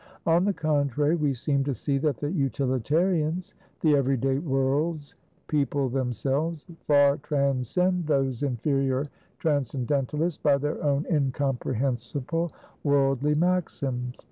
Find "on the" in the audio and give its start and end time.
0.25-0.51